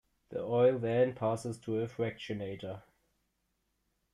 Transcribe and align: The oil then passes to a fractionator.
The 0.29 0.39
oil 0.39 0.79
then 0.79 1.13
passes 1.13 1.59
to 1.59 1.79
a 1.79 1.87
fractionator. 1.87 2.81